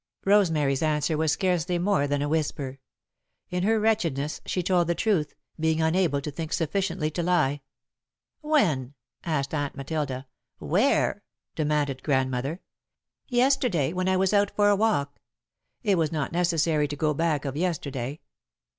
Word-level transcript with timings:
Rosemary's 0.25 0.81
answer 0.81 1.15
was 1.15 1.31
scarcely 1.31 1.77
more 1.77 2.07
than 2.07 2.23
a 2.23 2.27
whisper. 2.27 2.79
In 3.51 3.61
her 3.61 3.79
wretchedness, 3.79 4.41
she 4.47 4.63
told 4.63 4.87
the 4.87 4.95
truth, 4.95 5.35
being 5.59 5.79
unable 5.79 6.21
to 6.21 6.31
think 6.31 6.53
sufficiently 6.53 7.11
to 7.11 7.21
lie. 7.21 7.61
"When?" 8.41 8.95
asked 9.23 9.53
Aunt 9.53 9.75
Matilda. 9.75 10.25
"Where?" 10.57 11.21
demanded 11.53 12.01
Grandmother. 12.01 12.61
"Yesterday, 13.27 13.93
when 13.93 14.09
I 14.09 14.17
was 14.17 14.33
out 14.33 14.49
for 14.55 14.69
a 14.69 14.75
walk." 14.75 15.19
It 15.83 15.99
was 15.99 16.11
not 16.11 16.31
necessary 16.31 16.87
to 16.87 16.95
go 16.95 17.13
back 17.13 17.45
of 17.45 17.55
yesterday. 17.55 18.21